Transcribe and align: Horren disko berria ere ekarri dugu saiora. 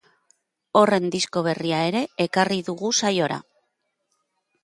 Horren 0.79 1.09
disko 1.15 1.43
berria 1.47 1.81
ere 1.91 2.01
ekarri 2.27 2.59
dugu 2.71 2.91
saiora. 3.01 3.37